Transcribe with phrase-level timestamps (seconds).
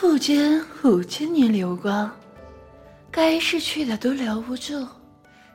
[0.00, 2.10] 反复间五千年流光，
[3.10, 4.88] 该逝去的都留不住，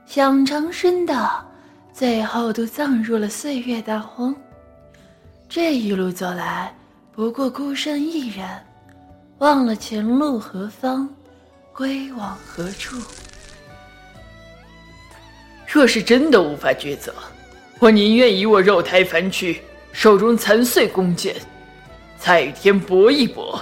[0.06, 1.44] 想长生的，
[1.92, 4.36] 最后都葬入了岁月大荒。
[5.50, 6.72] 这一路走来，
[7.12, 8.48] 不过孤身一人，
[9.40, 11.10] 忘了前路何方，
[11.74, 13.02] 归往何处。
[15.66, 17.12] 若是真的无法抉择，
[17.80, 19.60] 我宁愿以我肉胎凡躯，
[19.92, 21.36] 手中残碎弓箭，
[22.20, 23.60] 再与天搏一搏，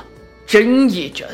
[0.54, 1.28] 争一争。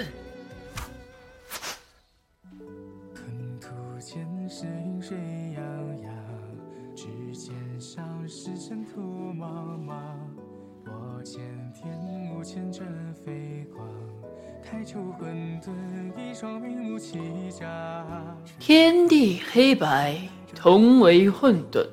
[18.57, 20.17] 天地黑白。
[20.55, 21.85] 同为混沌，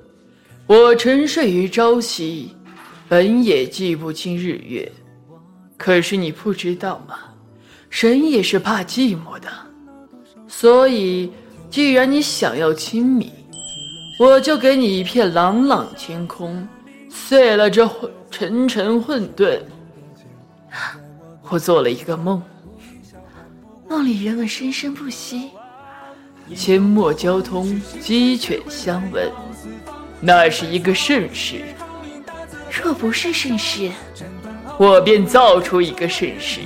[0.69, 2.55] 我沉睡于朝夕，
[3.09, 4.91] 本也记不清日月。
[5.77, 7.19] 可是你不知道吗？
[7.89, 9.49] 神也是怕寂寞的。
[10.49, 11.33] 所以，
[11.71, 13.33] 既然你想要亲密，
[14.19, 16.67] 我就给你一片朗朗天空，
[17.09, 19.61] 碎了这混沉沉混沌。
[21.49, 22.43] 我做了一个梦，
[23.89, 25.51] 梦里人们生生不息。
[26.55, 29.31] 阡陌交通，鸡犬相闻，
[30.21, 31.63] 那是一个盛世。
[32.71, 33.91] 若不是盛世，
[34.79, 36.61] 我便造出一个盛世。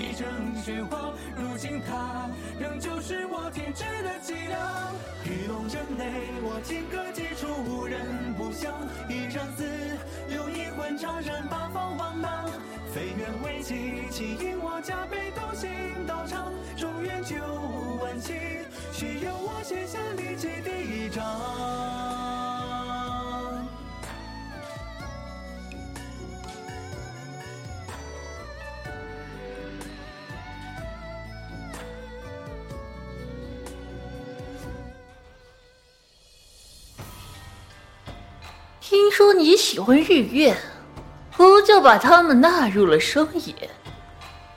[19.71, 22.20] 写下历奇第一章。
[38.91, 40.53] 听说你喜欢日月，
[41.37, 43.55] 不就把他们纳入了双眼。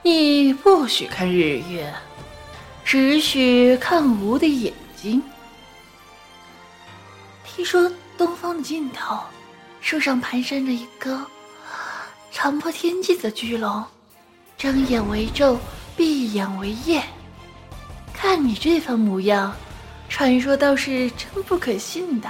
[0.02, 1.94] 你不许看日月，
[2.84, 5.22] 只许看吾的眼睛。
[7.46, 9.20] 听说东方的尽头，
[9.82, 11.24] 树上盘旋着一个
[12.32, 13.86] 长破天际的巨龙，
[14.58, 15.60] 睁眼为昼，
[15.96, 17.04] 闭眼为夜。
[18.12, 19.54] 看你这番模样，
[20.10, 22.28] 传说倒是真不可信的。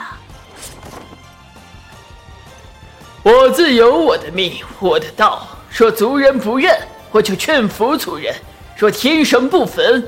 [3.24, 5.48] 我自有我的命，我的道。
[5.76, 6.78] 若族人不认，
[7.10, 8.34] 我就劝服族人；
[8.78, 10.06] 若天神不粉，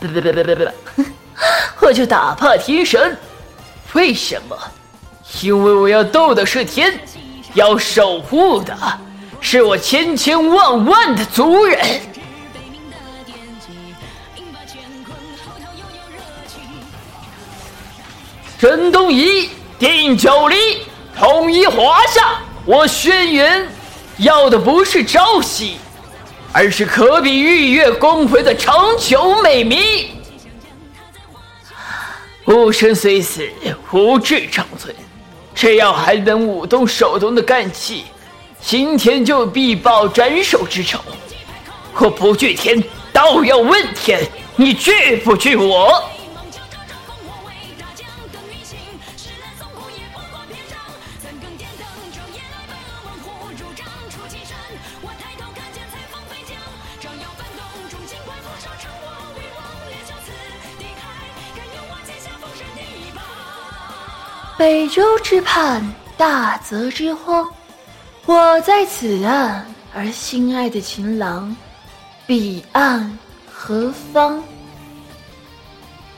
[0.00, 0.70] 不不不不不不。
[1.82, 3.16] 我 就打怕天神，
[3.92, 4.56] 为什么？
[5.42, 6.98] 因为我要斗的是天，
[7.52, 8.74] 要守护的
[9.40, 12.00] 是我千千万万的族人。
[18.58, 20.56] 真东夷，定九黎，
[21.18, 22.40] 统一华夏。
[22.66, 23.62] 我轩辕
[24.18, 25.76] 要的不是朝夕，
[26.52, 29.78] 而是可比日月光辉的长久美名。
[32.46, 33.46] 吾生虽死，
[33.92, 34.94] 吾志长存。
[35.54, 38.04] 只要还能舞动手中的干气，
[38.60, 40.98] 今天就必报斩首之仇。
[41.96, 42.82] 我不惧天，
[43.12, 44.26] 倒要问天：
[44.56, 46.02] 你惧不惧我？
[64.56, 65.82] 北周之畔，
[66.16, 67.46] 大泽之荒，
[68.24, 71.54] 我在此岸，而心爱的情郎，
[72.26, 73.18] 彼岸
[73.52, 74.42] 何方？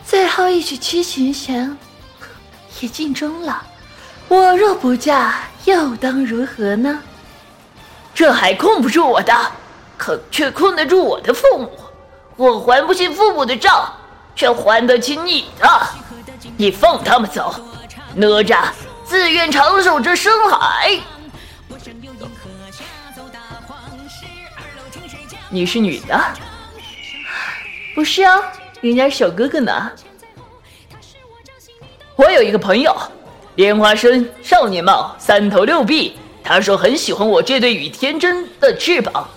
[0.04, 1.76] 最后一曲七情弦
[2.80, 3.66] 也尽终了，
[4.28, 7.02] 我若不嫁，又当如何呢？
[8.14, 9.34] 这还控不住我的，
[9.96, 11.70] 可却困得住我的父母。
[12.36, 13.92] 我还不起父母的账，
[14.34, 15.68] 却还得起你的。
[16.56, 17.54] 你放他们走。
[18.14, 18.68] 哪吒
[19.04, 20.98] 自愿长守这深海。
[25.48, 26.20] 你是女的？
[27.94, 28.42] 不是啊，
[28.80, 29.90] 人家小哥哥呢。
[32.16, 32.94] 我有一个朋友，
[33.54, 36.18] 莲花身，少年貌，三头六臂。
[36.42, 39.28] 他说很喜欢我这对与天真的翅膀，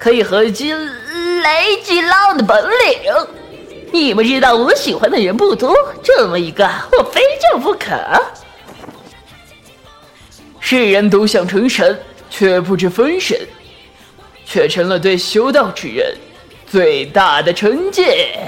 [0.00, 3.12] 可以合击雷击浪的本领。
[3.92, 7.90] 你们知道我喜欢的人不多，这么一个我非救不可。
[10.58, 12.00] 世人都想成神，
[12.30, 13.38] 却不知分神，
[14.46, 16.16] 却成了对修道之人
[16.66, 18.38] 最大的惩戒。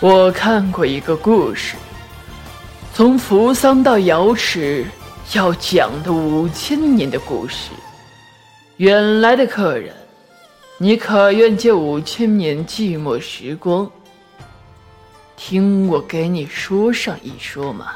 [0.00, 1.74] 我看过一个故事，
[2.98, 4.84] 从扶桑到瑶池
[5.32, 7.70] 要讲的五千年的故事。
[8.78, 9.94] 远来的客人，
[10.78, 13.88] 你可愿借五千年寂寞时光，
[15.36, 17.92] 听我给你说上一说吗？